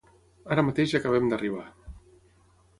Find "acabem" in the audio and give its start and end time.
1.01-1.29